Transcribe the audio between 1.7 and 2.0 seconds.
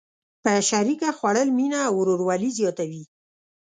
او